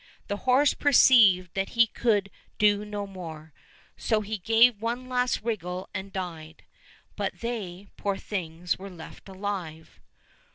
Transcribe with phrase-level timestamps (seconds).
[0.29, 3.53] The horse perceived that he could do no more,
[3.95, 6.63] so he 6i COSSACK FAIRY TALES gave one last wriggle and died;
[7.15, 9.99] but they, poor things, were left alive.